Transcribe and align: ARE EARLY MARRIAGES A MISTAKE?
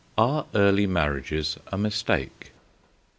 ARE 0.17 0.47
EARLY 0.55 0.87
MARRIAGES 0.87 1.59
A 1.71 1.77
MISTAKE? 1.77 2.53